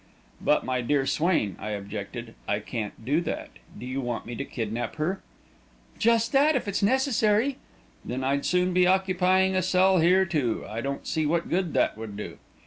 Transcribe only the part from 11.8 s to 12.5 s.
would do."